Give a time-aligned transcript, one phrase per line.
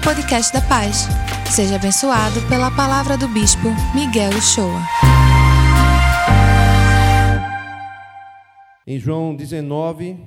[0.00, 1.06] ao podcast da Paz.
[1.54, 4.80] Seja abençoado pela palavra do Bispo Miguel Uchoa.
[8.86, 10.18] Em João 19,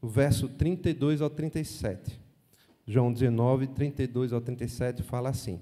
[0.00, 2.18] o verso 32 ao 37.
[2.86, 5.60] João 19, 32 ao 37 fala assim: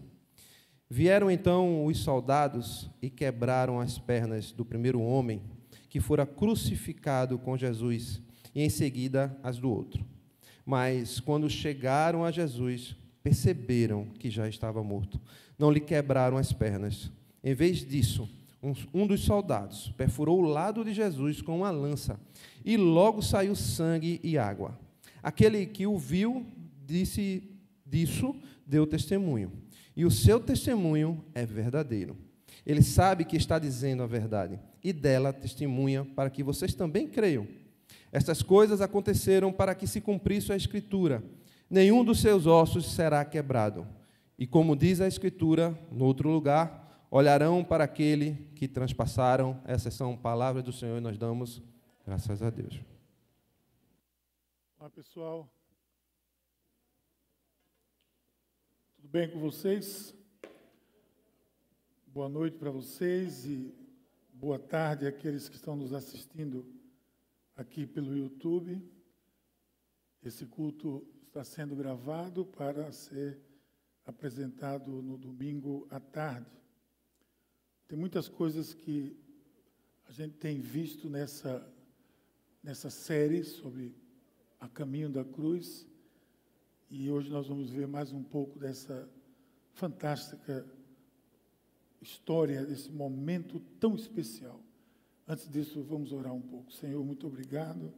[0.89, 5.43] Vieram então os soldados e quebraram as pernas do primeiro homem
[5.89, 8.21] que fora crucificado com Jesus,
[8.55, 10.05] e em seguida as do outro.
[10.64, 12.96] Mas quando chegaram a Jesus,
[13.27, 15.21] perceberam que já estava morto.
[15.59, 17.11] Não lhe quebraram as pernas.
[17.43, 18.29] Em vez disso,
[18.95, 22.21] um, dos soldados perfurou o lado de Jesus com uma lança,
[22.65, 24.79] e logo saiu sangue e água.
[25.21, 26.47] Aquele que o viu
[26.87, 27.43] disse
[27.85, 28.33] disso,
[28.65, 29.51] deu testemunho.
[29.97, 32.16] E o seu testemunho é verdadeiro.
[32.65, 37.45] Ele sabe que está dizendo a verdade, e dela testemunha para que vocês também creiam.
[38.13, 41.24] Estas coisas aconteceram para que se cumprisse a Escritura:
[41.69, 43.87] nenhum dos seus ossos será quebrado.
[44.38, 49.60] E como diz a Escritura, no outro lugar, olharão para aquele que transpassaram.
[49.65, 51.63] Essas são palavras do Senhor e nós damos
[52.05, 52.79] graças a Deus.
[54.79, 55.51] Olá, pessoal.
[58.96, 60.15] Tudo bem com vocês?
[62.07, 63.74] Boa noite para vocês e
[64.33, 66.66] boa tarde àqueles que estão nos assistindo
[67.56, 68.83] aqui pelo YouTube.
[70.22, 71.06] Esse culto
[71.37, 73.38] está sendo gravado para ser
[74.06, 76.50] apresentado no domingo à tarde.
[77.87, 79.15] Tem muitas coisas que
[80.09, 81.70] a gente tem visto nessa,
[82.62, 83.94] nessa série sobre
[84.59, 85.87] a caminho da cruz.
[86.88, 89.06] E hoje nós vamos ver mais um pouco dessa
[89.75, 90.66] fantástica
[92.00, 94.59] história, desse momento tão especial.
[95.28, 96.72] Antes disso, vamos orar um pouco.
[96.72, 97.93] Senhor, muito obrigado.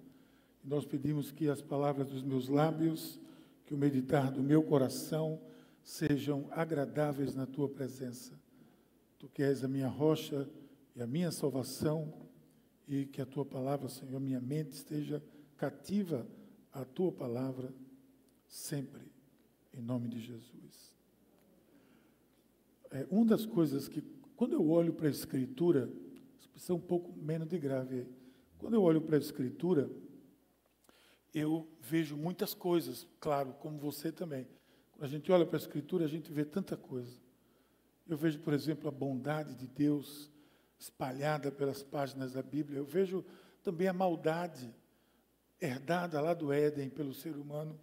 [0.64, 3.20] Nós pedimos que as palavras dos meus lábios,
[3.68, 5.38] que o meditar do meu coração
[5.82, 8.32] sejam agradáveis na tua presença.
[9.18, 10.48] Tu que és a minha rocha
[10.96, 12.14] e a minha salvação,
[12.88, 15.22] e que a tua palavra, Senhor, minha mente esteja
[15.58, 16.26] cativa
[16.72, 17.70] à tua palavra
[18.46, 19.02] sempre,
[19.74, 20.94] em nome de Jesus.
[22.90, 24.00] É, uma das coisas que,
[24.34, 25.92] quando eu olho para a Escritura,
[26.56, 28.06] isso é um pouco menos de grave.
[28.56, 29.90] Quando eu olho para a Escritura,
[31.34, 34.46] eu vejo muitas coisas, claro, como você também.
[34.92, 37.16] Quando a gente olha para a Escritura, a gente vê tanta coisa.
[38.08, 40.30] Eu vejo, por exemplo, a bondade de Deus
[40.78, 42.78] espalhada pelas páginas da Bíblia.
[42.78, 43.24] Eu vejo
[43.62, 44.74] também a maldade
[45.60, 47.78] herdada lá do Éden pelo ser humano.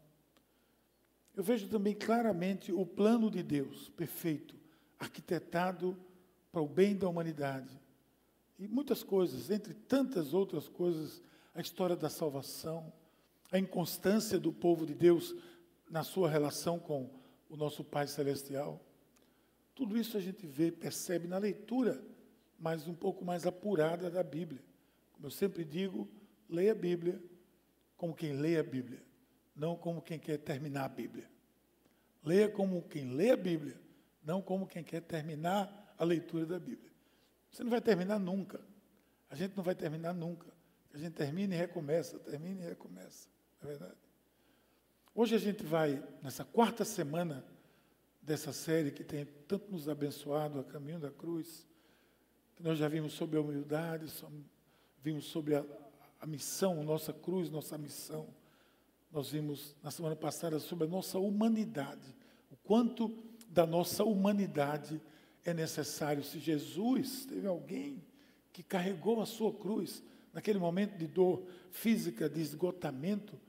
[1.35, 4.55] Eu vejo também claramente o plano de Deus perfeito,
[4.97, 5.97] arquitetado
[6.51, 7.77] para o bem da humanidade
[8.57, 11.21] e muitas coisas, entre tantas outras coisas,
[11.53, 12.91] a história da salvação,
[13.51, 15.35] a inconstância do povo de Deus
[15.89, 17.09] na sua relação com
[17.49, 18.83] o nosso Pai Celestial.
[19.73, 22.03] Tudo isso a gente vê, percebe na leitura,
[22.57, 24.63] mas um pouco mais apurada da Bíblia.
[25.13, 26.09] Como eu sempre digo,
[26.49, 27.21] leia a Bíblia
[27.97, 29.01] como quem lê a Bíblia,
[29.55, 31.29] não como quem quer terminar a Bíblia.
[32.23, 33.79] Leia como quem lê a Bíblia,
[34.23, 36.91] não como quem quer terminar a leitura da Bíblia.
[37.51, 38.59] Você não vai terminar nunca.
[39.29, 40.47] A gente não vai terminar nunca.
[40.93, 43.29] A gente termina e recomeça, termina e recomeça.
[43.61, 43.95] É verdade.
[45.13, 47.45] Hoje a gente vai, nessa quarta semana
[48.21, 51.65] dessa série que tem tanto nos abençoado, a caminho da cruz,
[52.55, 54.11] que nós já vimos sobre a humildade,
[55.01, 55.65] vimos sobre a,
[56.19, 58.27] a missão, nossa cruz, nossa missão.
[59.11, 62.15] Nós vimos na semana passada sobre a nossa humanidade,
[62.51, 63.15] o quanto
[63.47, 65.01] da nossa humanidade
[65.45, 66.23] é necessário.
[66.23, 68.03] Se Jesus teve alguém
[68.51, 70.03] que carregou a sua cruz
[70.35, 73.39] naquele momento de dor física, de esgotamento,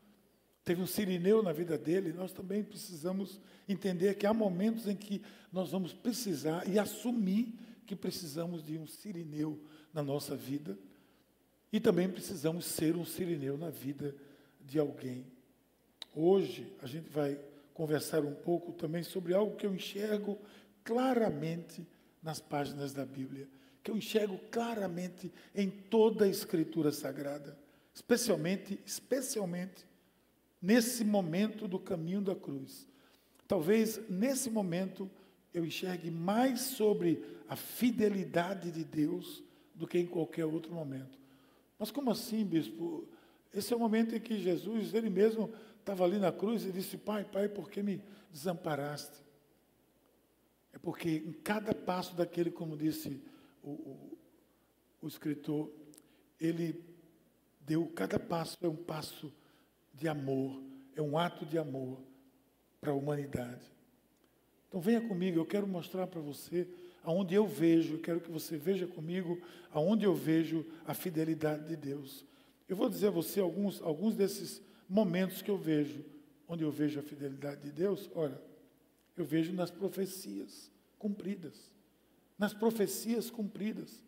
[0.64, 5.20] teve um sirineu na vida dele, nós também precisamos entender que há momentos em que
[5.52, 7.52] nós vamos precisar e assumir
[7.84, 9.60] que precisamos de um sirineu
[9.92, 10.78] na nossa vida
[11.72, 14.14] e também precisamos ser um sirineu na vida
[14.64, 15.26] de alguém.
[16.14, 17.36] Hoje a gente vai
[17.74, 20.38] conversar um pouco também sobre algo que eu enxergo
[20.84, 21.84] claramente
[22.22, 23.48] nas páginas da Bíblia,
[23.86, 27.56] que eu enxergo claramente em toda a Escritura Sagrada,
[27.94, 29.86] especialmente, especialmente
[30.60, 32.88] nesse momento do caminho da cruz.
[33.46, 35.08] Talvez nesse momento
[35.54, 41.16] eu enxergue mais sobre a fidelidade de Deus do que em qualquer outro momento.
[41.78, 43.06] Mas como assim, bispo?
[43.54, 45.48] Esse é o momento em que Jesus, ele mesmo,
[45.78, 48.02] estava ali na cruz e disse: Pai, Pai, por que me
[48.32, 49.22] desamparaste?
[50.72, 53.22] É porque em cada passo daquele, como disse
[53.70, 54.18] o,
[55.02, 55.70] o, escritor,
[56.40, 56.84] ele
[57.60, 59.32] deu, cada passo é um passo
[59.92, 60.62] de amor,
[60.94, 62.00] é um ato de amor
[62.80, 63.66] para a humanidade.
[64.68, 66.68] Então venha comigo, eu quero mostrar para você
[67.02, 69.40] aonde eu vejo, eu quero que você veja comigo
[69.70, 72.24] aonde eu vejo a fidelidade de Deus.
[72.68, 76.04] Eu vou dizer a você alguns, alguns desses momentos que eu vejo,
[76.48, 78.10] onde eu vejo a fidelidade de Deus.
[78.14, 78.40] Olha,
[79.16, 81.75] eu vejo nas profecias cumpridas.
[82.38, 84.04] Nas profecias cumpridas.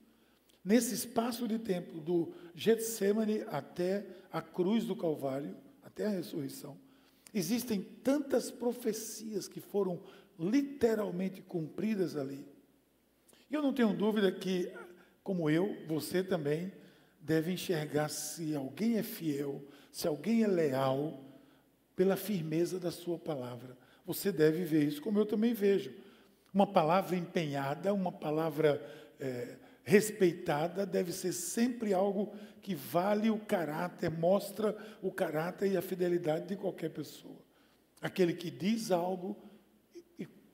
[0.65, 6.77] Nesse espaço de tempo, do Getsemane até a cruz do Calvário, até a ressurreição,
[7.33, 10.01] existem tantas profecias que foram
[10.39, 12.47] literalmente cumpridas ali.
[13.51, 14.71] E eu não tenho dúvida que,
[15.23, 16.73] como eu, você também
[17.21, 21.25] deve enxergar se alguém é fiel, se alguém é leal,
[21.97, 23.77] pela firmeza da sua palavra.
[24.07, 25.93] Você deve ver isso como eu também vejo.
[26.59, 28.85] Uma palavra empenhada, uma palavra
[29.21, 35.81] é, respeitada, deve ser sempre algo que vale o caráter, mostra o caráter e a
[35.81, 37.39] fidelidade de qualquer pessoa.
[38.03, 39.37] Aquele que diz algo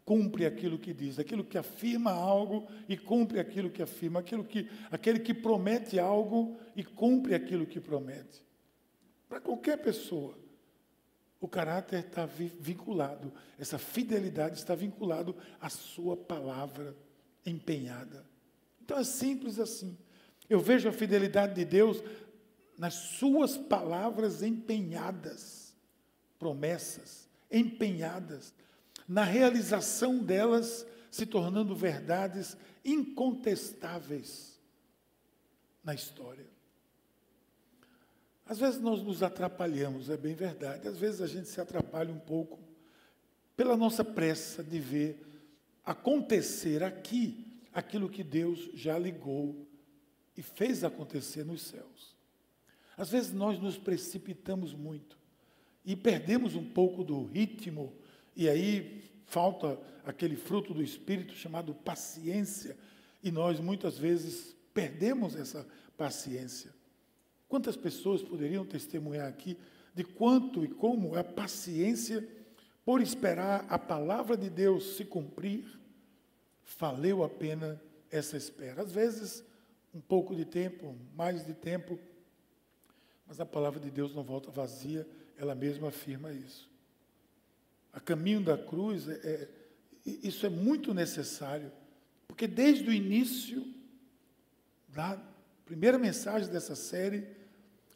[0.04, 4.68] cumpre aquilo que diz, aquilo que afirma algo e cumpre aquilo que afirma, aquilo que,
[4.90, 8.44] aquele que promete algo e cumpre aquilo que promete.
[9.26, 10.36] Para qualquer pessoa,
[11.44, 16.96] o caráter está vinculado, essa fidelidade está vinculado à sua palavra
[17.44, 18.24] empenhada.
[18.82, 19.94] Então é simples assim.
[20.48, 22.02] Eu vejo a fidelidade de Deus
[22.78, 25.74] nas suas palavras empenhadas,
[26.38, 28.54] promessas empenhadas
[29.06, 34.58] na realização delas se tornando verdades incontestáveis
[35.84, 36.53] na história.
[38.46, 40.86] Às vezes nós nos atrapalhamos, é bem verdade.
[40.86, 42.58] Às vezes a gente se atrapalha um pouco
[43.56, 45.24] pela nossa pressa de ver
[45.84, 49.66] acontecer aqui aquilo que Deus já ligou
[50.36, 52.14] e fez acontecer nos céus.
[52.96, 55.18] Às vezes nós nos precipitamos muito
[55.84, 57.92] e perdemos um pouco do ritmo
[58.36, 62.76] e aí falta aquele fruto do Espírito chamado paciência,
[63.22, 65.66] e nós muitas vezes perdemos essa
[65.96, 66.72] paciência.
[67.54, 69.56] Quantas pessoas poderiam testemunhar aqui
[69.94, 72.26] de quanto e como a paciência
[72.84, 75.64] por esperar a palavra de Deus se cumprir,
[76.76, 77.80] valeu a pena
[78.10, 78.82] essa espera.
[78.82, 79.44] Às vezes,
[79.94, 81.96] um pouco de tempo, mais de tempo,
[83.24, 85.06] mas a palavra de Deus não volta vazia,
[85.38, 86.68] ela mesma afirma isso
[87.92, 89.48] a caminho da cruz, é, é,
[90.04, 91.70] isso é muito necessário,
[92.26, 93.72] porque desde o início,
[94.88, 95.16] da
[95.64, 97.43] primeira mensagem dessa série,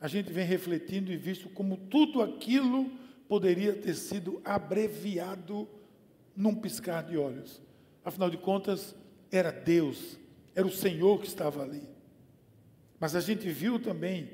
[0.00, 2.90] a gente vem refletindo e visto como tudo aquilo
[3.28, 5.68] poderia ter sido abreviado
[6.36, 7.60] num piscar de olhos.
[8.04, 8.94] Afinal de contas,
[9.30, 10.16] era Deus,
[10.54, 11.82] era o Senhor que estava ali.
[12.98, 14.30] Mas a gente viu também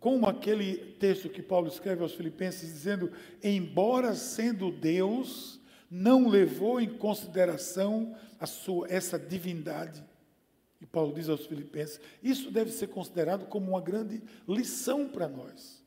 [0.00, 3.12] como aquele texto que Paulo escreve aos Filipenses, dizendo:
[3.42, 8.14] embora sendo Deus, não levou em consideração
[8.46, 10.04] sua, essa divindade.
[10.80, 15.84] E Paulo diz aos Filipenses: isso deve ser considerado como uma grande lição para nós.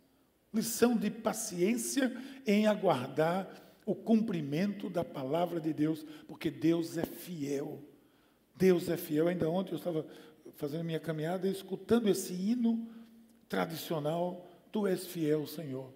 [0.54, 2.12] Lição de paciência
[2.46, 3.50] em aguardar
[3.86, 7.82] o cumprimento da palavra de Deus, porque Deus é fiel.
[8.56, 9.28] Deus é fiel.
[9.28, 10.06] Ainda ontem eu estava
[10.56, 12.88] fazendo minha caminhada escutando esse hino
[13.48, 15.94] tradicional, tu és fiel, Senhor.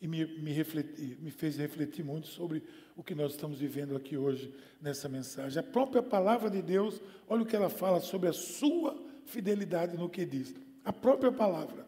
[0.00, 2.62] E me, me, refleti, me fez refletir muito sobre
[2.96, 5.58] o que nós estamos vivendo aqui hoje nessa mensagem.
[5.58, 10.08] A própria palavra de Deus, olha o que ela fala sobre a sua fidelidade no
[10.08, 10.54] que diz.
[10.84, 11.86] A própria palavra,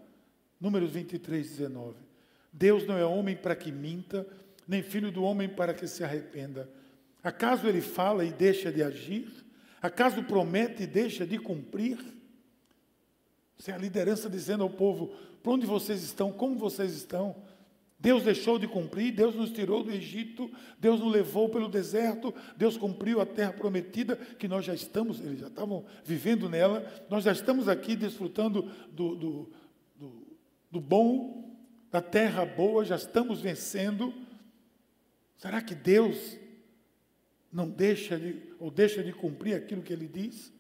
[0.61, 1.97] Números 23, 19.
[2.53, 4.27] Deus não é homem para que minta,
[4.67, 6.69] nem filho do homem para que se arrependa.
[7.23, 9.31] Acaso ele fala e deixa de agir?
[9.81, 11.99] Acaso promete e deixa de cumprir?
[13.59, 15.09] Sem a liderança dizendo ao povo:
[15.43, 17.37] para onde vocês estão, como vocês estão.
[18.01, 22.77] Deus deixou de cumprir, Deus nos tirou do Egito, Deus nos levou pelo deserto, Deus
[22.77, 27.33] cumpriu a terra prometida, que nós já estamos, eles já estavam vivendo nela, nós já
[27.33, 29.53] estamos aqui desfrutando do, do,
[29.97, 30.27] do,
[30.71, 31.59] do bom,
[31.91, 34.15] da terra boa, já estamos vencendo.
[35.37, 36.39] Será que Deus
[37.53, 40.53] não deixa de, ou deixa de cumprir aquilo que Ele diz?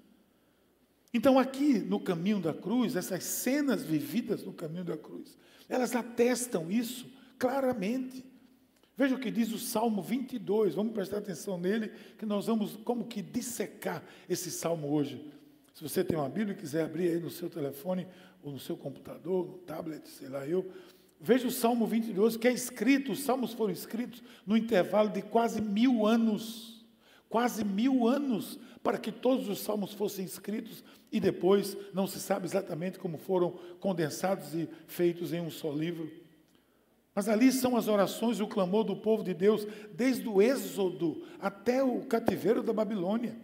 [1.14, 6.68] Então, aqui no caminho da cruz, essas cenas vividas no caminho da cruz, elas atestam
[6.70, 8.24] isso claramente.
[8.96, 13.04] Veja o que diz o Salmo 22, vamos prestar atenção nele, que nós vamos como
[13.04, 15.24] que dissecar esse salmo hoje.
[15.72, 18.08] Se você tem uma Bíblia e quiser abrir aí no seu telefone,
[18.42, 20.68] ou no seu computador, no tablet, sei lá eu,
[21.20, 25.60] veja o Salmo 22, que é escrito, os salmos foram escritos no intervalo de quase
[25.60, 26.84] mil anos.
[27.28, 32.46] Quase mil anos para que todos os salmos fossem escritos e depois não se sabe
[32.46, 36.10] exatamente como foram condensados e feitos em um só livro.
[37.18, 41.24] Mas ali são as orações e o clamor do povo de Deus, desde o Êxodo
[41.40, 43.36] até o cativeiro da Babilônia.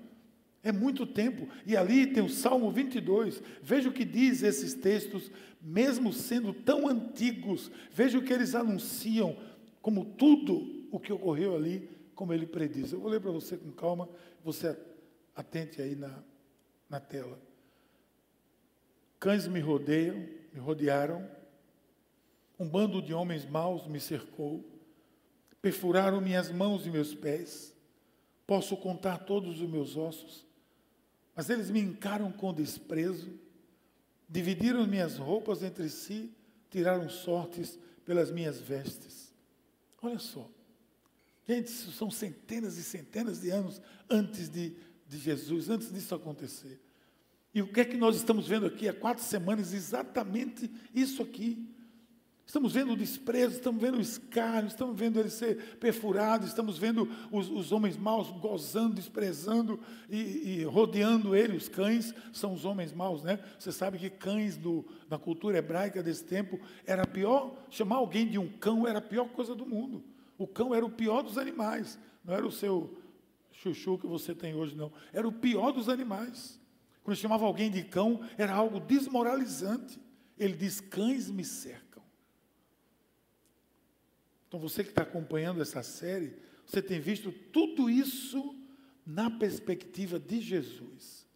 [0.63, 1.49] É muito tempo.
[1.67, 3.43] E ali tem o Salmo 22.
[3.61, 5.29] Veja o que diz esses textos,
[5.61, 7.69] mesmo sendo tão antigos.
[7.91, 9.37] Veja o que eles anunciam,
[9.83, 12.93] como tudo o que ocorreu ali, como ele prediz.
[12.93, 14.09] Eu vou ler para você com calma,
[14.45, 14.79] você
[15.35, 16.23] atente aí na,
[16.89, 17.41] na tela.
[19.19, 21.29] Cães me rodeiam, me rodearam
[22.59, 24.65] um bando de homens maus me cercou,
[25.61, 27.75] perfuraram minhas mãos e meus pés.
[28.47, 30.47] Posso contar todos os meus ossos,
[31.35, 33.39] mas eles me encaram com desprezo,
[34.29, 36.31] dividiram minhas roupas entre si,
[36.71, 39.33] tiraram sortes pelas minhas vestes.
[40.03, 40.49] Olha só,
[41.49, 44.77] gente, isso são centenas e centenas de anos antes de,
[45.09, 46.79] de Jesus, antes disso acontecer.
[47.55, 49.73] E o que é que nós estamos vendo aqui há quatro semanas?
[49.73, 51.74] Exatamente isso aqui.
[52.47, 57.09] Estamos vendo o desprezo, estamos vendo o escárnio, estamos vendo ele ser perfurado, estamos vendo
[57.33, 61.57] os, os homens maus gozando, desprezando e, e, rodeando ele.
[61.57, 63.39] Os cães são os homens maus, né?
[63.59, 68.39] Você sabe que cães do, na cultura hebraica desse tempo era pior, chamar alguém de
[68.39, 70.05] um cão era a pior coisa do mundo.
[70.37, 72.95] O cão era o pior dos animais, não era o seu
[73.53, 74.93] chuchu que você tem hoje, não.
[75.15, 76.61] Era o pior dos animais.
[77.03, 79.99] Quando chamava alguém de cão, era algo desmoralizante.
[80.39, 81.84] Ele diz: cães me cercam.
[84.55, 86.33] Então, você que está acompanhando essa série,
[86.65, 88.55] você tem visto tudo isso
[89.05, 91.27] na perspectiva de Jesus.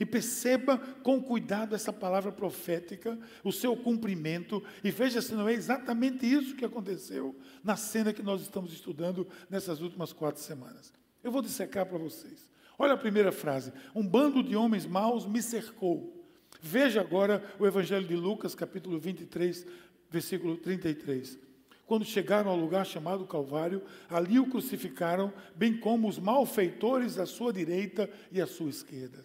[0.00, 5.52] E perceba com cuidado essa palavra profética, o seu cumprimento, e veja se não é
[5.52, 10.94] exatamente isso que aconteceu na cena que nós estamos estudando nessas últimas quatro semanas.
[11.22, 12.48] Eu vou dissecar para vocês.
[12.78, 16.26] Olha a primeira frase: Um bando de homens maus me cercou.
[16.58, 19.66] Veja agora o Evangelho de Lucas, capítulo 23,
[20.10, 21.51] versículo 33.
[21.86, 27.52] Quando chegaram ao lugar chamado Calvário, ali o crucificaram, bem como os malfeitores à sua
[27.52, 29.22] direita e à sua esquerda.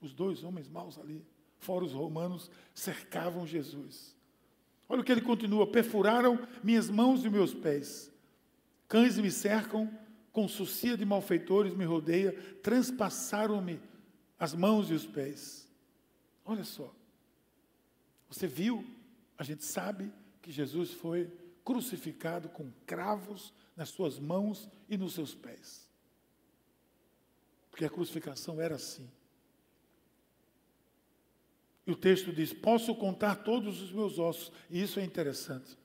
[0.00, 1.24] Os dois homens maus ali,
[1.58, 4.16] fora os romanos, cercavam Jesus.
[4.88, 8.10] Olha o que ele continua: perfuraram minhas mãos e meus pés.
[8.88, 9.90] Cães me cercam,
[10.32, 12.32] com sucia de malfeitores me rodeia,
[12.62, 13.80] transpassaram-me
[14.38, 15.68] as mãos e os pés.
[16.44, 16.92] Olha só.
[18.28, 18.84] Você viu,
[19.36, 20.10] a gente sabe
[20.42, 21.30] que Jesus foi
[21.64, 25.88] crucificado com cravos nas suas mãos e nos seus pés.
[27.70, 29.08] Porque a crucificação era assim.
[31.86, 34.52] E o texto diz: Posso contar todos os meus ossos.
[34.68, 35.78] E isso é interessante.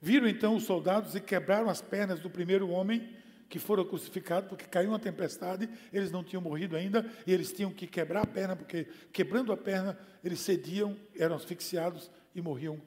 [0.00, 3.16] Viram então os soldados e quebraram as pernas do primeiro homem
[3.48, 7.70] que fora crucificado, porque caiu uma tempestade, eles não tinham morrido ainda, e eles tinham
[7.70, 12.82] que quebrar a perna, porque quebrando a perna, eles cediam, eram asfixiados e morriam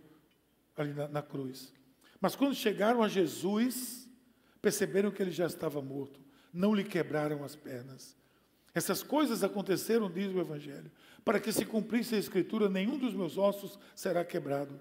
[0.77, 1.73] ali na, na cruz.
[2.21, 4.07] Mas quando chegaram a Jesus,
[4.61, 6.19] perceberam que ele já estava morto,
[6.53, 8.15] não lhe quebraram as pernas.
[8.73, 10.91] Essas coisas aconteceram, diz o Evangelho,
[11.25, 14.79] para que se cumprisse a Escritura, nenhum dos meus ossos será quebrado.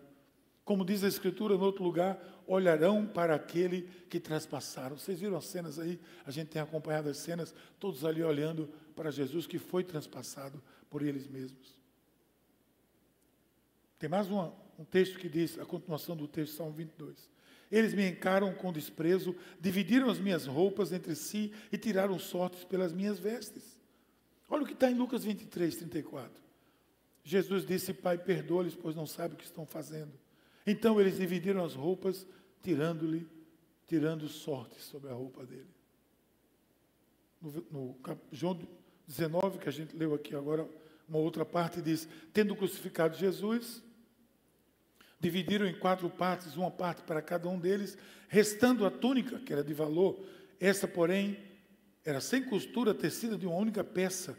[0.64, 4.98] Como diz a Escritura, no outro lugar, olharão para aquele que transpassaram.
[4.98, 6.00] Vocês viram as cenas aí?
[6.24, 11.02] A gente tem acompanhado as cenas, todos ali olhando para Jesus que foi transpassado por
[11.02, 11.78] eles mesmos.
[13.98, 17.28] Tem mais uma, um texto que diz, a continuação do texto, Salmo 22.
[17.70, 22.92] Eles me encaram com desprezo, dividiram as minhas roupas entre si e tiraram sortes pelas
[22.92, 23.80] minhas vestes.
[24.48, 26.42] Olha o que está em Lucas 23, 34.
[27.24, 30.12] Jesus disse: Pai, perdoa-lhes, pois não sabem o que estão fazendo.
[30.64, 32.26] Então eles dividiram as roupas,
[32.62, 33.26] tirando-lhe,
[33.86, 35.70] tirando sortes sobre a roupa dele.
[37.42, 37.96] No, no
[38.30, 38.60] João
[39.08, 40.68] 19, que a gente leu aqui agora,
[41.08, 43.82] uma outra parte diz: Tendo crucificado Jesus,
[45.20, 47.96] dividiram em quatro partes, uma parte para cada um deles,
[48.28, 50.22] restando a túnica, que era de valor.
[50.60, 51.38] Essa, porém,
[52.04, 54.36] era sem costura, tecida de uma única peça,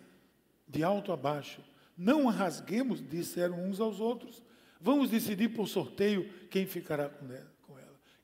[0.68, 1.62] de alto a baixo.
[1.98, 4.44] Não a rasguemos, disseram uns aos outros.
[4.80, 7.58] Vamos decidir por sorteio quem ficará com ela.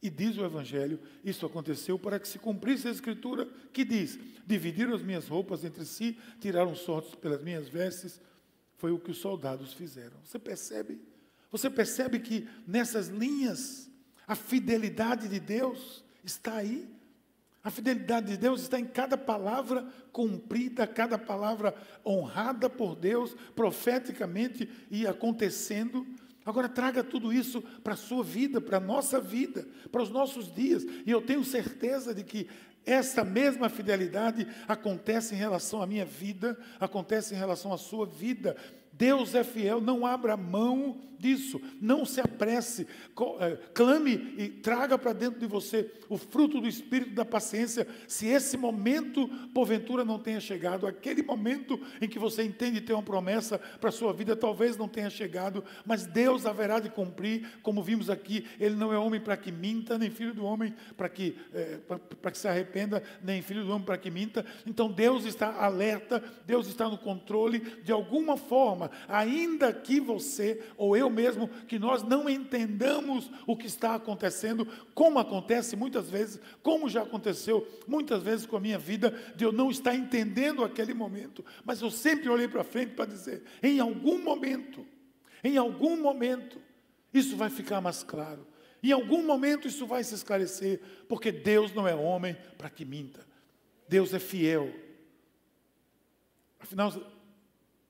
[0.04, 4.94] E diz o Evangelho: isso aconteceu para que se cumprisse a Escritura, que diz: Dividiram
[4.94, 8.20] as minhas roupas entre si, tiraram sortes pelas minhas vestes.
[8.76, 10.18] Foi o que os soldados fizeram.
[10.22, 11.00] Você percebe?
[11.54, 13.88] Você percebe que nessas linhas
[14.28, 16.90] a fidelidade de Deus está aí.
[17.64, 24.68] A fidelidade de Deus está em cada palavra cumprida, cada palavra honrada por Deus, profeticamente
[24.90, 26.08] e acontecendo.
[26.44, 30.52] Agora traga tudo isso para a sua vida, para a nossa vida, para os nossos
[30.52, 30.84] dias.
[31.06, 32.48] E eu tenho certeza de que
[32.84, 38.58] essa mesma fidelidade acontece em relação à minha vida, acontece em relação à sua vida.
[38.92, 42.86] Deus é fiel, não abra mão disso, não se apresse,
[43.40, 47.88] eh, clame e traga para dentro de você o fruto do Espírito da paciência.
[48.10, 53.02] Se esse momento, porventura, não tenha chegado, aquele momento em que você entende ter uma
[53.02, 57.82] promessa para a sua vida, talvez não tenha chegado, mas Deus haverá de cumprir, como
[57.82, 61.38] vimos aqui, Ele não é homem para que minta, nem filho do homem para que,
[61.54, 61.78] é,
[62.22, 64.46] para que se arrependa, nem filho do homem para que minta.
[64.68, 70.98] Então Deus está alerta, Deus está no controle, de alguma forma, ainda que você ou
[70.98, 76.90] eu mesmo que nós não entendamos o que está acontecendo, como acontece muitas vezes, como
[76.90, 81.46] já aconteceu muitas vezes com a minha vida, de eu não estar entendendo aquele momento,
[81.64, 84.86] mas eu sempre olhei para frente para dizer: em algum momento,
[85.44, 86.60] em algum momento,
[87.14, 88.46] isso vai ficar mais claro.
[88.82, 93.26] Em algum momento isso vai se esclarecer, porque Deus não é homem para que minta.
[93.88, 94.74] Deus é fiel.
[96.60, 96.92] Afinal,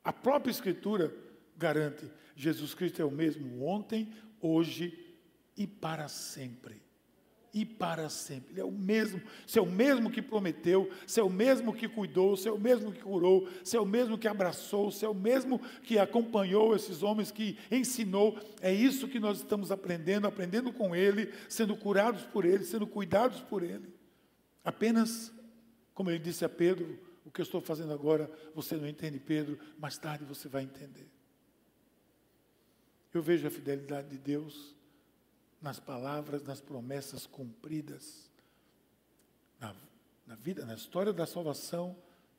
[0.04, 1.12] a própria Escritura
[1.58, 4.12] garante Jesus Cristo é o mesmo ontem,
[4.42, 4.98] hoje
[5.56, 6.82] e para sempre.
[7.54, 8.54] E para sempre.
[8.54, 9.22] Ele é o mesmo.
[9.46, 12.60] Se é o mesmo que prometeu, se é o mesmo que cuidou, se é o
[12.60, 16.76] mesmo que curou, se é o mesmo que abraçou, se é o mesmo que acompanhou
[16.76, 18.40] esses homens, que ensinou.
[18.60, 23.42] É isso que nós estamos aprendendo, aprendendo com Ele, sendo curados por Ele, sendo cuidados
[23.42, 23.94] por Ele.
[24.64, 25.32] Apenas,
[25.94, 29.60] como ele disse a Pedro, o que eu estou fazendo agora, você não entende, Pedro,
[29.78, 31.13] mais tarde você vai entender.
[33.14, 34.76] Eu vejo a fidelidade de Deus
[35.62, 38.30] nas palavras, nas promessas cumpridas,
[39.60, 39.76] na,
[40.26, 41.96] na vida, na história da salvação,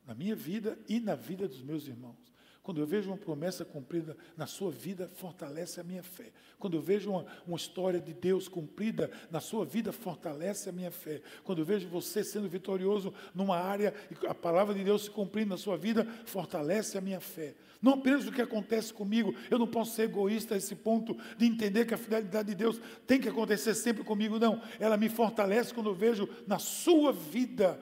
[0.07, 2.34] na minha vida e na vida dos meus irmãos.
[2.65, 6.33] Quando eu vejo uma promessa cumprida na sua vida, fortalece a minha fé.
[6.59, 10.91] Quando eu vejo uma, uma história de Deus cumprida na sua vida, fortalece a minha
[10.91, 11.21] fé.
[11.45, 15.51] Quando eu vejo você sendo vitorioso numa área e a palavra de Deus se cumprindo
[15.51, 17.55] na sua vida, fortalece a minha fé.
[17.83, 21.45] Não apenas o que acontece comigo, eu não posso ser egoísta a esse ponto de
[21.45, 24.63] entender que a fidelidade de Deus tem que acontecer sempre comigo, não.
[24.81, 27.79] Ela me fortalece quando eu vejo na sua vida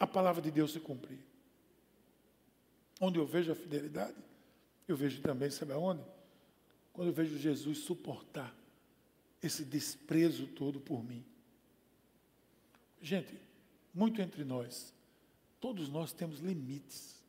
[0.00, 1.27] a palavra de Deus se cumprir.
[3.00, 4.16] Onde eu vejo a fidelidade,
[4.86, 6.02] eu vejo também, sabe aonde?
[6.92, 8.54] Quando eu vejo Jesus suportar
[9.42, 11.24] esse desprezo todo por mim.
[13.00, 13.40] Gente,
[13.94, 14.92] muito entre nós,
[15.60, 17.22] todos nós temos limites.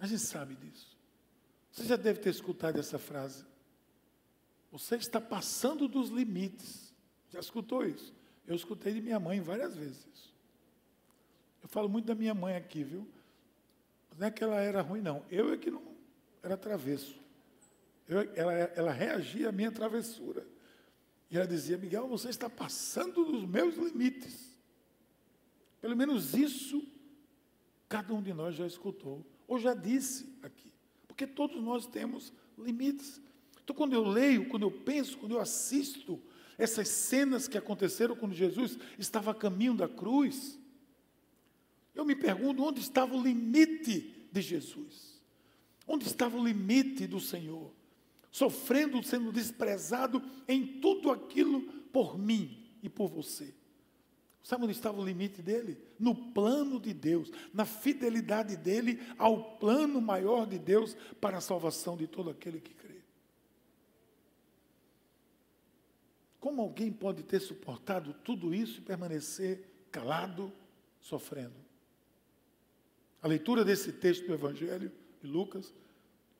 [0.00, 0.96] A gente sabe disso.
[1.70, 3.44] Você já deve ter escutado essa frase.
[4.72, 6.92] Você está passando dos limites.
[7.30, 8.12] Já escutou isso?
[8.46, 10.32] Eu escutei de minha mãe várias vezes.
[11.62, 13.08] Eu falo muito da minha mãe aqui, viu?
[14.18, 15.24] Não é que ela era ruim, não.
[15.30, 15.92] Eu é que não
[16.42, 17.14] era travesso.
[18.08, 20.46] Eu, ela, ela reagia à minha travessura.
[21.30, 24.52] E ela dizia, Miguel, você está passando dos meus limites.
[25.80, 26.86] Pelo menos isso,
[27.88, 30.72] cada um de nós já escutou, ou já disse aqui.
[31.06, 33.20] Porque todos nós temos limites.
[33.62, 36.20] Então, quando eu leio, quando eu penso, quando eu assisto
[36.58, 40.58] essas cenas que aconteceram quando Jesus estava a caminho da cruz,
[41.94, 45.20] eu me pergunto onde estava o limite de Jesus?
[45.86, 47.70] Onde estava o limite do Senhor?
[48.30, 51.60] Sofrendo, sendo desprezado em tudo aquilo
[51.92, 53.54] por mim e por você.
[54.42, 55.78] Sabe onde estava o limite dele?
[55.98, 61.96] No plano de Deus, na fidelidade dele ao plano maior de Deus para a salvação
[61.96, 63.02] de todo aquele que crê.
[66.40, 70.52] Como alguém pode ter suportado tudo isso e permanecer calado,
[71.00, 71.61] sofrendo?
[73.22, 74.90] A leitura desse texto do Evangelho
[75.22, 75.72] de Lucas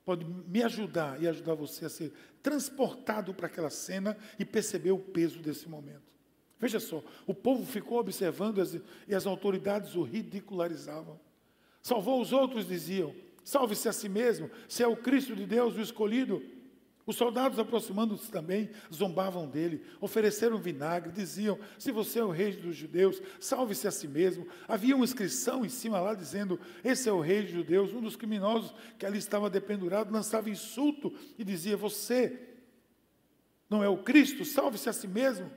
[0.04, 4.98] pode me ajudar e ajudar você a ser transportado para aquela cena e perceber o
[4.98, 6.02] peso desse momento.
[6.58, 8.74] Veja só, o povo ficou observando as,
[9.06, 11.18] e as autoridades o ridicularizavam.
[11.80, 13.14] Salvou os outros, diziam:
[13.44, 16.42] salve-se a si mesmo, se é o Cristo de Deus, o escolhido.
[17.04, 22.76] Os soldados, aproximando-se também, zombavam dele, ofereceram vinagre, diziam: Se você é o rei dos
[22.76, 24.46] judeus, salve-se a si mesmo.
[24.68, 27.92] Havia uma inscrição em cima lá dizendo: Esse é o rei dos judeus.
[27.92, 32.38] Um dos criminosos que ali estava dependurado lançava insulto e dizia: Você
[33.68, 35.50] não é o Cristo, salve-se a si mesmo.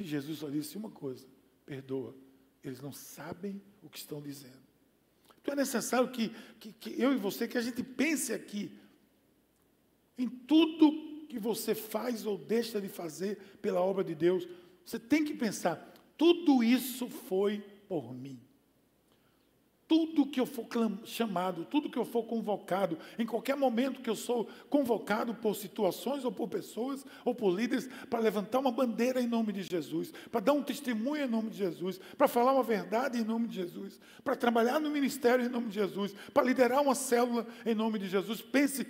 [0.00, 1.26] E Jesus só disse uma coisa:
[1.66, 2.14] Perdoa,
[2.64, 4.66] eles não sabem o que estão dizendo.
[5.42, 8.72] Então é necessário que, que, que eu e você, que a gente pense aqui
[10.18, 14.48] em tudo que você faz ou deixa de fazer pela obra de Deus,
[14.84, 18.40] você tem que pensar: tudo isso foi por mim.
[19.86, 20.66] Tudo que eu for
[21.04, 26.26] chamado, tudo que eu for convocado, em qualquer momento que eu sou convocado por situações
[26.26, 30.40] ou por pessoas ou por líderes para levantar uma bandeira em nome de Jesus, para
[30.40, 33.98] dar um testemunho em nome de Jesus, para falar uma verdade em nome de Jesus,
[34.22, 38.08] para trabalhar no ministério em nome de Jesus, para liderar uma célula em nome de
[38.08, 38.42] Jesus.
[38.42, 38.86] Pense,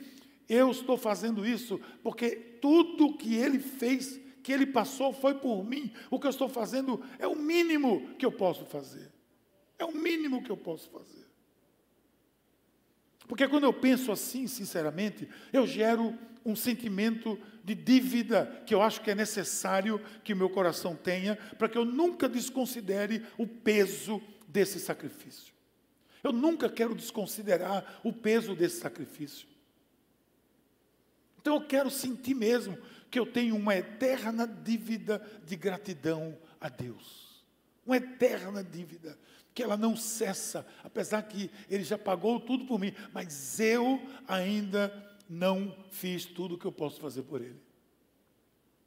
[0.49, 5.93] eu estou fazendo isso porque tudo que ele fez, que ele passou, foi por mim.
[6.11, 9.13] O que eu estou fazendo é o mínimo que eu posso fazer.
[9.79, 11.27] É o mínimo que eu posso fazer.
[13.29, 19.03] Porque quando eu penso assim, sinceramente, eu gero um sentimento de dívida que eu acho
[19.03, 24.23] que é necessário que o meu coração tenha para que eu nunca desconsidere o peso
[24.49, 25.53] desse sacrifício.
[26.25, 29.47] Eu nunca quero desconsiderar o peso desse sacrifício.
[31.49, 32.77] Então eu quero sentir mesmo
[33.11, 37.43] que eu tenho uma eterna dívida de gratidão a Deus.
[37.87, 39.19] Uma eterna dívida
[39.55, 44.93] que ela não cessa, apesar que ele já pagou tudo por mim, mas eu ainda
[45.27, 47.63] não fiz tudo o que eu posso fazer por ele.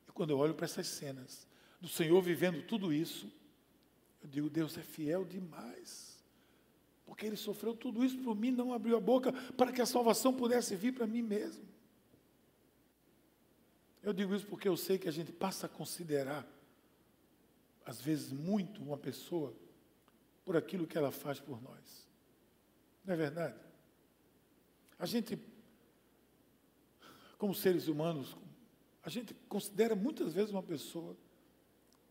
[0.08, 1.48] E quando eu olho para essas cenas
[1.82, 3.26] do Senhor vivendo tudo isso,
[4.22, 6.24] eu digo, Deus é fiel demais.
[7.08, 10.32] Porque ele sofreu tudo isso por mim, não abriu a boca para que a salvação
[10.32, 11.71] pudesse vir para mim mesmo.
[14.04, 16.48] Eu digo isso porque eu sei que a gente passa a considerar,
[17.86, 19.56] às vezes, muito uma pessoa
[20.44, 22.08] por aquilo que ela faz por nós.
[23.06, 23.60] Não é verdade?
[24.98, 25.40] A gente,
[27.38, 28.36] como seres humanos,
[29.04, 31.16] a gente considera muitas vezes uma pessoa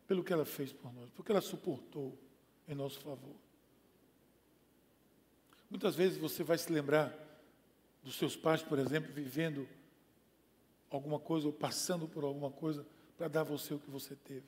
[0.06, 2.18] pelo que ela fez por nós, porque ela suportou
[2.66, 3.36] em nosso favor.
[5.68, 7.16] Muitas vezes você vai se lembrar
[8.02, 9.68] dos seus pais, por exemplo, vivendo
[10.90, 14.46] alguma coisa ou passando por alguma coisa para dar a você o que você teve.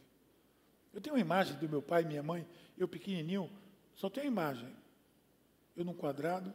[0.93, 3.51] Eu tenho uma imagem do meu pai e minha mãe, eu pequenininho,
[3.95, 4.69] só tem a imagem.
[5.77, 6.53] Eu num quadrado,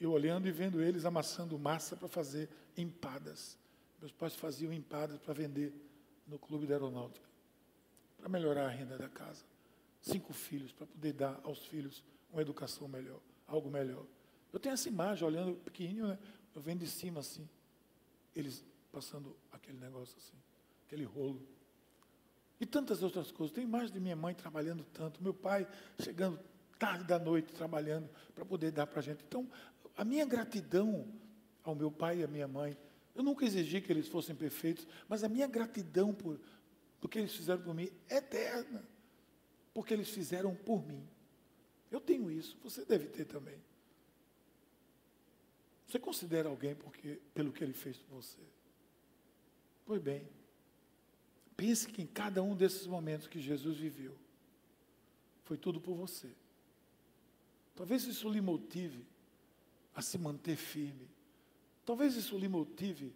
[0.00, 3.58] eu olhando e vendo eles amassando massa para fazer empadas.
[4.00, 5.72] Meus pais faziam empadas para vender
[6.26, 7.26] no clube da aeronáutica,
[8.16, 9.44] para melhorar a renda da casa.
[10.00, 14.04] Cinco filhos, para poder dar aos filhos uma educação melhor, algo melhor.
[14.52, 16.18] Eu tenho essa imagem, olhando pequenininho, né?
[16.54, 17.48] eu vendo de cima assim,
[18.36, 20.36] eles passando aquele negócio assim,
[20.86, 21.46] aquele rolo.
[22.60, 23.54] E tantas outras coisas.
[23.54, 25.66] Tem imagem de minha mãe trabalhando tanto, meu pai
[26.00, 26.38] chegando
[26.78, 29.24] tarde da noite trabalhando para poder dar para a gente.
[29.26, 29.48] Então,
[29.96, 31.06] a minha gratidão
[31.64, 32.76] ao meu pai e à minha mãe,
[33.14, 36.40] eu nunca exigi que eles fossem perfeitos, mas a minha gratidão por
[37.00, 38.84] do que eles fizeram por mim é eterna,
[39.74, 41.06] porque eles fizeram por mim.
[41.90, 43.60] Eu tenho isso, você deve ter também.
[45.86, 48.40] Você considera alguém porque, pelo que ele fez por você?
[49.88, 50.24] Pois bem,
[51.58, 54.16] Pense que em cada um desses momentos que Jesus viveu,
[55.42, 56.30] foi tudo por você.
[57.74, 59.04] Talvez isso lhe motive
[59.92, 61.08] a se manter firme.
[61.84, 63.12] Talvez isso lhe motive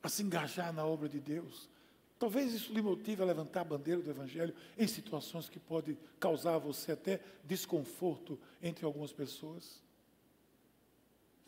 [0.00, 1.68] a se engajar na obra de Deus.
[2.16, 6.54] Talvez isso lhe motive a levantar a bandeira do Evangelho em situações que podem causar
[6.54, 9.82] a você até desconforto entre algumas pessoas.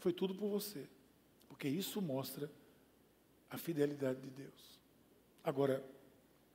[0.01, 0.89] Foi tudo por você,
[1.47, 2.51] porque isso mostra
[3.53, 4.81] a fidelidade de Deus.
[5.45, 5.85] Agora,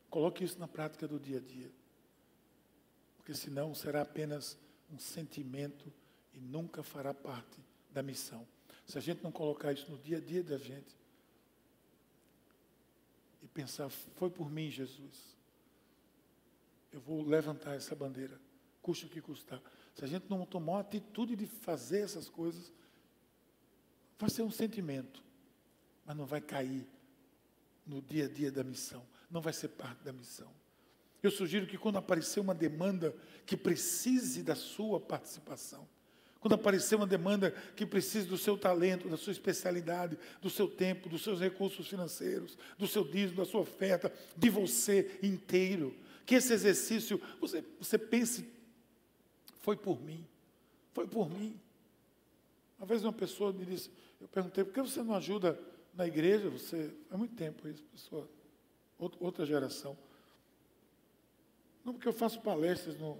[0.09, 1.71] coloque isso na prática do dia a dia.
[3.17, 4.57] Porque senão será apenas
[4.91, 5.93] um sentimento
[6.33, 7.59] e nunca fará parte
[7.91, 8.47] da missão.
[8.85, 10.95] Se a gente não colocar isso no dia a dia da gente
[13.43, 15.37] e pensar, foi por mim, Jesus.
[16.91, 18.39] Eu vou levantar essa bandeira,
[18.81, 19.61] custe o que custar.
[19.93, 22.73] Se a gente não tomar a atitude de fazer essas coisas,
[24.17, 25.26] vai ser um sentimento,
[26.07, 26.87] mas não vai cair
[27.85, 30.49] no dia a dia da missão, não vai ser parte da missão.
[31.21, 33.13] Eu sugiro que quando aparecer uma demanda
[33.45, 35.85] que precise da sua participação,
[36.39, 41.09] quando aparecer uma demanda que precise do seu talento, da sua especialidade, do seu tempo,
[41.09, 45.93] dos seus recursos financeiros, do seu dízimo, da sua oferta, de você inteiro,
[46.25, 48.47] que esse exercício, você, você pense,
[49.59, 50.25] foi por mim,
[50.93, 51.59] foi por mim.
[52.77, 53.89] Uma vez uma pessoa me disse,
[54.21, 55.59] eu perguntei, por que você não ajuda
[55.97, 58.29] na igreja, você, há muito tempo isso, pessoa,
[58.99, 59.97] outra geração.
[61.83, 63.17] Não porque eu faço palestras no,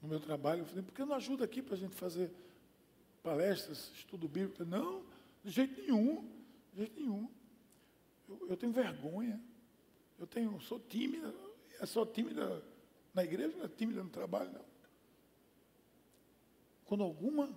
[0.00, 2.30] no meu trabalho, eu falei, por que não ajuda aqui para a gente fazer
[3.22, 4.64] palestras, estudo bíblico?
[4.64, 5.04] Não,
[5.44, 6.26] de jeito nenhum,
[6.72, 7.28] de jeito nenhum.
[8.26, 9.38] Eu, eu tenho vergonha,
[10.18, 11.34] eu tenho, sou tímida,
[11.78, 12.64] é só tímida
[13.12, 14.64] na igreja, não é tímida no trabalho, não.
[16.86, 17.50] Quando alguma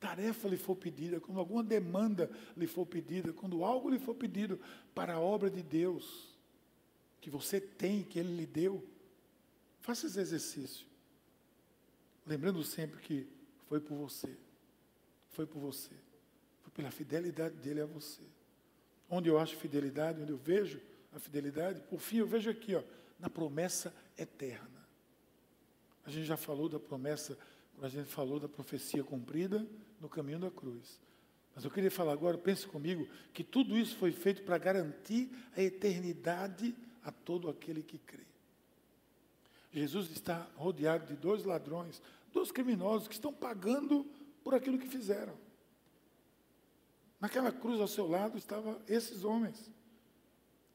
[0.00, 4.60] tarefa lhe for pedida, quando alguma demanda lhe for pedida, quando algo lhe for pedido
[4.94, 6.34] para a obra de Deus,
[7.20, 8.84] que você tem, que Ele lhe deu,
[9.80, 10.86] faça esse exercício.
[12.26, 13.26] Lembrando sempre que
[13.68, 14.36] Foi por você.
[15.30, 15.90] Foi por você.
[16.62, 18.22] Foi pela fidelidade dele a você.
[19.10, 20.80] Onde eu acho fidelidade, onde eu vejo
[21.12, 22.82] a fidelidade, por fim eu vejo aqui, ó,
[23.18, 24.86] na promessa eterna.
[26.04, 27.36] A gente já falou da promessa,
[27.82, 29.66] a gente falou da profecia cumprida
[30.00, 31.00] no caminho da cruz.
[31.54, 35.62] Mas eu queria falar agora, pense comigo, que tudo isso foi feito para garantir a
[35.62, 38.26] eternidade a todo aquele que crê.
[39.72, 44.06] Jesus está rodeado de dois ladrões, dois criminosos que estão pagando
[44.42, 45.34] por aquilo que fizeram.
[47.20, 49.70] Naquela cruz ao seu lado estavam esses homens.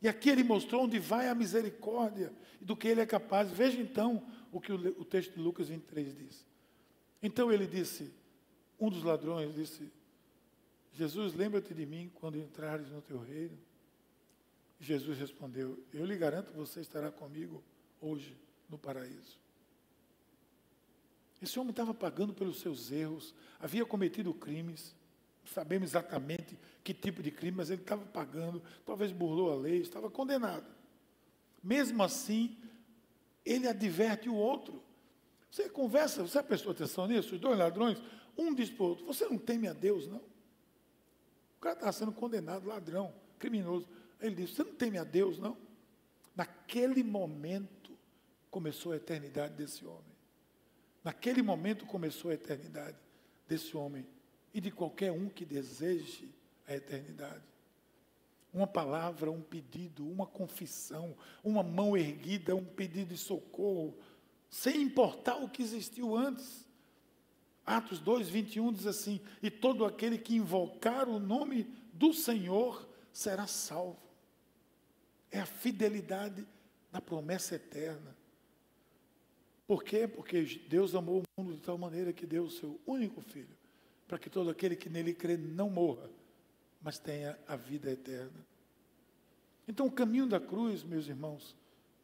[0.01, 3.51] E aqui ele mostrou onde vai a misericórdia e do que ele é capaz.
[3.51, 6.45] Veja então o que o, texto de Lucas 23 diz.
[7.21, 8.11] Então ele disse,
[8.81, 9.91] um dos ladrões disse,
[10.93, 13.57] Jesus, lembra-te de mim quando entrares no teu reino.
[14.79, 17.63] Jesus respondeu, eu lhe garanto que você estará comigo
[18.01, 18.35] hoje
[18.67, 19.39] no paraíso.
[21.39, 24.95] Esse homem estava pagando pelos seus erros, havia cometido crimes,
[25.45, 30.09] sabemos exatamente que tipo de crime, mas ele estava pagando, talvez burlou a lei, estava
[30.09, 30.65] condenado.
[31.63, 32.57] Mesmo assim,
[33.45, 34.81] ele adverte o outro.
[35.51, 37.35] Você conversa, você prestou atenção nisso?
[37.35, 38.01] Os dois ladrões,
[38.41, 40.21] um diz para o outro: Você não teme a Deus, não?
[41.57, 43.87] O cara estava sendo condenado, ladrão, criminoso.
[44.19, 45.57] Ele disse: Você não teme a Deus, não?
[46.35, 47.91] Naquele momento
[48.49, 50.11] começou a eternidade desse homem.
[51.03, 52.97] Naquele momento começou a eternidade
[53.47, 54.05] desse homem
[54.53, 56.33] e de qualquer um que deseje
[56.67, 57.43] a eternidade.
[58.53, 63.97] Uma palavra, um pedido, uma confissão, uma mão erguida, um pedido de socorro,
[64.49, 66.67] sem importar o que existiu antes.
[67.65, 73.47] Atos 2, 21 diz assim: E todo aquele que invocar o nome do Senhor será
[73.47, 73.99] salvo.
[75.29, 76.45] É a fidelidade
[76.91, 78.15] da promessa eterna.
[79.67, 80.07] Por quê?
[80.07, 83.61] Porque Deus amou o mundo de tal maneira que deu o seu único filho
[84.11, 86.09] para que todo aquele que nele crê não morra,
[86.81, 88.45] mas tenha a vida eterna.
[89.65, 91.55] Então, o caminho da cruz, meus irmãos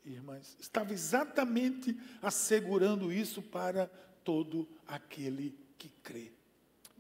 [0.06, 3.92] e irmãs, estava exatamente assegurando isso para
[4.28, 6.34] todo aquele que crê.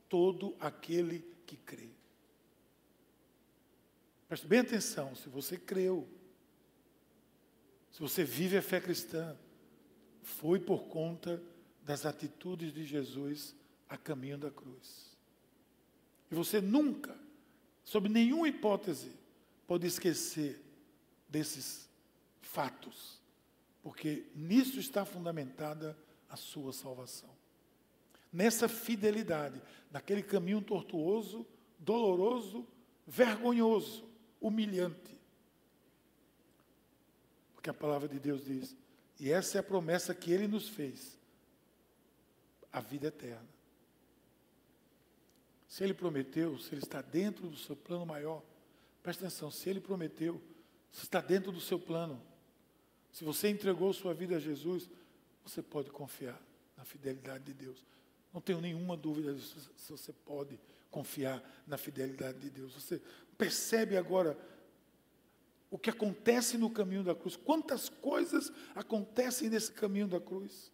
[0.08, 1.90] Todo aquele que crê.
[4.30, 6.08] Preste bem atenção, se você creu,
[7.92, 9.36] se você vive a fé cristã,
[10.24, 11.44] foi por conta
[11.84, 13.54] das atitudes de Jesus
[13.90, 15.14] a caminho da cruz.
[16.32, 17.14] E você nunca,
[17.84, 19.12] sob nenhuma hipótese,
[19.68, 20.62] pode esquecer
[21.28, 21.90] desses
[22.40, 23.20] fatos,
[23.84, 25.98] porque nisso está fundamentada
[26.30, 27.30] a sua salvação.
[28.32, 29.62] Nessa fidelidade,
[29.92, 31.46] naquele caminho tortuoso,
[31.80, 32.68] doloroso,
[33.06, 34.08] vergonhoso,
[34.42, 35.18] humilhante.
[37.54, 38.76] Porque a palavra de Deus diz,
[39.20, 41.18] e essa é a promessa que ele nos fez,
[42.72, 43.48] a vida eterna.
[45.68, 48.44] Se ele prometeu, se ele está dentro do seu plano maior,
[49.02, 50.42] presta atenção, se ele prometeu,
[50.92, 52.22] se está dentro do seu plano,
[53.12, 54.90] se você entregou sua vida a Jesus,
[55.48, 56.42] você pode confiar
[56.76, 57.86] na fidelidade de Deus.
[58.34, 60.60] Não tenho nenhuma dúvida disso, se você pode
[60.92, 62.74] confiar na fidelidade de Deus.
[62.74, 63.02] Você
[63.38, 64.38] percebe agora
[65.70, 70.72] o que acontece no caminho da cruz, quantas coisas acontecem nesse caminho da cruz.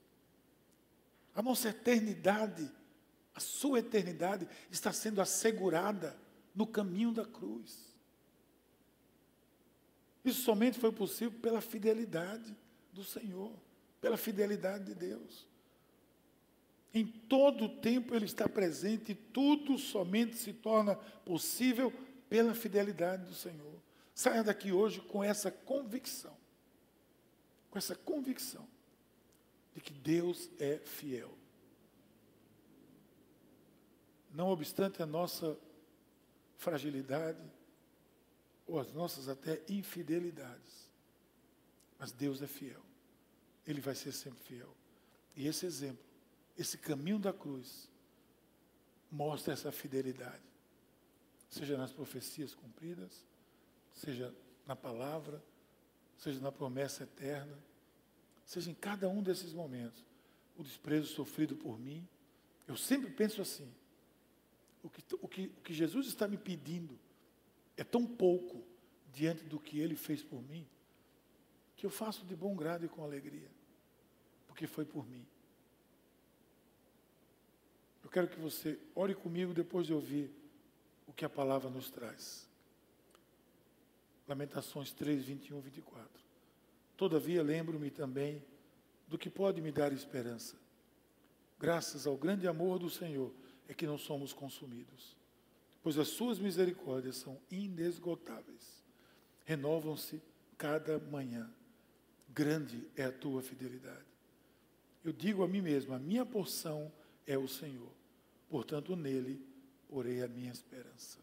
[1.36, 2.72] A nossa eternidade
[3.36, 6.16] a sua eternidade está sendo assegurada
[6.54, 7.94] no caminho da cruz.
[10.24, 12.56] Isso somente foi possível pela fidelidade
[12.92, 13.52] do Senhor,
[14.04, 15.48] pela fidelidade de Deus.
[16.94, 21.90] Em todo o tempo Ele está presente e tudo somente se torna possível
[22.30, 23.82] pela fidelidade do Senhor.
[24.14, 26.36] Saia daqui hoje com essa convicção,
[27.72, 28.68] com essa convicção
[29.74, 31.34] de que Deus é fiel.
[34.34, 35.58] Não obstante a nossa
[36.58, 37.40] fragilidade,
[38.68, 40.92] ou as nossas até infidelidades.
[41.98, 42.84] Mas Deus é fiel.
[43.66, 44.76] Ele vai ser sempre fiel.
[45.36, 46.04] E esse exemplo,
[46.58, 47.90] esse caminho da cruz,
[49.10, 50.44] mostra essa fidelidade.
[51.50, 53.26] Seja nas profecias cumpridas,
[53.94, 54.34] seja
[54.66, 55.44] na palavra,
[56.18, 57.58] seja na promessa eterna,
[58.46, 60.04] seja em cada um desses momentos.
[60.58, 62.08] O desprezo sofrido por mim.
[62.68, 63.72] Eu sempre penso assim:
[64.84, 67.00] o que, o, que, o que Jesus está me pedindo
[67.78, 68.64] é tão pouco
[69.12, 70.68] diante do que Ele fez por mim,
[71.76, 73.50] que eu faço de bom grado e com alegria,
[74.48, 75.26] porque foi por mim.
[78.04, 80.32] Eu quero que você ore comigo depois de ouvir
[81.08, 82.48] o que a palavra nos traz.
[84.28, 86.08] Lamentações 3, 21, 24.
[86.96, 88.44] Todavia lembro-me também
[89.08, 90.64] do que pode me dar esperança
[91.64, 93.34] graças ao grande amor do Senhor,
[93.70, 95.16] é que não somos consumidos.
[95.82, 98.84] Pois as suas misericórdias são inesgotáveis.
[99.46, 100.22] Renovam-se
[100.58, 101.50] cada manhã.
[102.34, 104.06] Grande é a tua fidelidade.
[105.04, 106.92] Eu digo a mim mesmo: a minha porção
[107.28, 107.92] é o Senhor.
[108.50, 109.40] Portanto, nele
[109.88, 111.20] porei a minha esperança.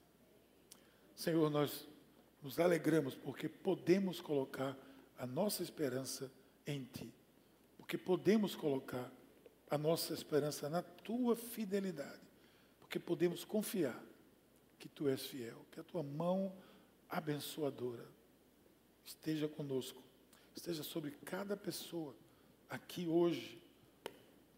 [1.16, 1.86] Senhor, nós
[2.42, 4.76] nos alegramos porque podemos colocar
[5.18, 6.30] a nossa esperança
[6.66, 7.12] em Ti.
[7.76, 9.10] Porque podemos colocar
[9.68, 12.20] a nossa esperança na Tua fidelidade.
[12.78, 14.00] Porque podemos confiar
[14.78, 16.52] que Tu és fiel, que a Tua mão
[17.08, 18.06] abençoadora
[19.04, 20.02] esteja conosco,
[20.60, 22.14] esteja sobre cada pessoa
[22.68, 23.58] aqui hoje,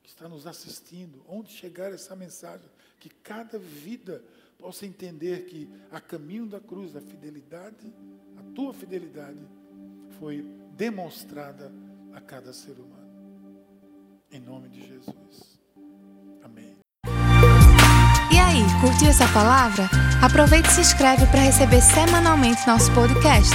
[0.03, 4.23] que está nos assistindo, onde chegar essa mensagem, que cada vida
[4.59, 7.93] possa entender que a caminho da cruz, da fidelidade,
[8.37, 9.39] a tua fidelidade
[10.19, 10.45] foi
[10.77, 11.73] demonstrada
[12.13, 13.63] a cada ser humano.
[14.31, 15.61] Em nome de Jesus.
[16.43, 16.77] Amém.
[18.33, 19.89] E aí, curtiu essa palavra?
[20.21, 23.55] Aproveite e se inscreve para receber semanalmente nosso podcast.